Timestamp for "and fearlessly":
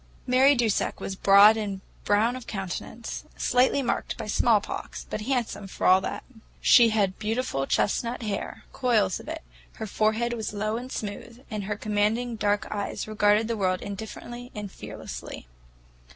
14.55-15.45